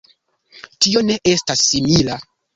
[0.85, 2.19] Tio ne estas simila.